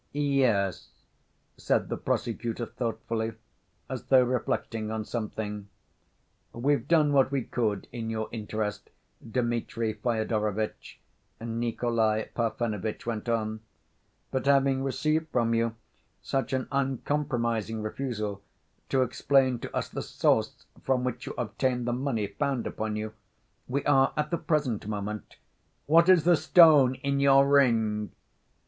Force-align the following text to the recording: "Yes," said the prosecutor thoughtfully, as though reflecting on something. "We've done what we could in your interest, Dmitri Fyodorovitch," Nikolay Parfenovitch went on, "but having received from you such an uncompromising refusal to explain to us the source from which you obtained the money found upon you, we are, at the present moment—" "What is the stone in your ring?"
"Yes," 0.13 0.89
said 1.57 1.87
the 1.89 1.95
prosecutor 1.95 2.65
thoughtfully, 2.65 3.33
as 3.87 4.05
though 4.05 4.23
reflecting 4.23 4.89
on 4.89 5.05
something. 5.05 5.69
"We've 6.53 6.87
done 6.87 7.13
what 7.13 7.29
we 7.29 7.43
could 7.43 7.87
in 7.91 8.09
your 8.09 8.27
interest, 8.31 8.89
Dmitri 9.23 9.93
Fyodorovitch," 9.93 10.99
Nikolay 11.39 12.29
Parfenovitch 12.33 13.05
went 13.05 13.29
on, 13.29 13.59
"but 14.31 14.47
having 14.47 14.83
received 14.83 15.27
from 15.31 15.53
you 15.53 15.75
such 16.19 16.51
an 16.51 16.67
uncompromising 16.71 17.83
refusal 17.83 18.41
to 18.89 19.03
explain 19.03 19.59
to 19.59 19.71
us 19.75 19.87
the 19.87 20.01
source 20.01 20.65
from 20.81 21.03
which 21.03 21.27
you 21.27 21.35
obtained 21.37 21.85
the 21.85 21.93
money 21.93 22.25
found 22.25 22.65
upon 22.65 22.95
you, 22.95 23.13
we 23.67 23.85
are, 23.85 24.13
at 24.17 24.31
the 24.31 24.37
present 24.39 24.87
moment—" 24.87 25.35
"What 25.85 26.09
is 26.09 26.23
the 26.23 26.37
stone 26.37 26.95
in 26.95 27.19
your 27.19 27.47
ring?" 27.47 28.11